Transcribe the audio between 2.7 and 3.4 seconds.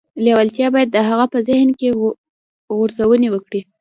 غځونې